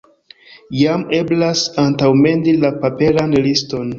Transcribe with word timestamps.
Jam 0.77 1.03
eblas 1.17 1.61
antaŭmendi 1.85 2.57
la 2.65 2.75
paperan 2.87 3.39
liston. 3.49 3.87